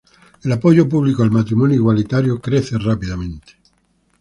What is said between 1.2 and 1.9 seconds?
al matrimonio